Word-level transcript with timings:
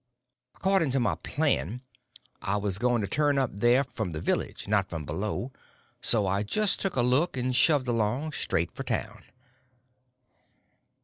According 0.55 0.89
to 0.93 0.99
my 0.99 1.13
plan, 1.13 1.81
I 2.41 2.57
was 2.57 2.79
going 2.79 3.01
to 3.01 3.07
turn 3.07 3.37
up 3.37 3.51
there 3.53 3.83
from 3.83 4.13
the 4.13 4.19
village, 4.19 4.67
not 4.67 4.89
from 4.89 5.05
below. 5.05 5.51
So 6.01 6.25
I 6.25 6.41
just 6.41 6.81
took 6.81 6.95
a 6.95 7.03
look, 7.03 7.37
and 7.37 7.55
shoved 7.55 7.87
along, 7.87 8.31
straight 8.31 8.71
for 8.71 8.81
town. 8.81 9.23